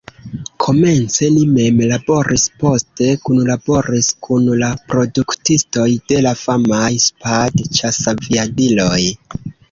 [0.63, 8.99] Komence li mem laboris, poste kunlaboris kun la produktistoj de la famaj Spad-ĉasaviadiloj.